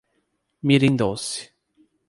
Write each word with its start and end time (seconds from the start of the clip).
Mirim 0.63 0.97
Doce 0.97 1.53